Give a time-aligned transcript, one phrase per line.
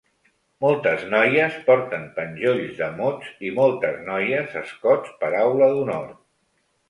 [0.63, 6.09] Moltes noies porten penjolls de mots i moltes noies escots paraula d'honor.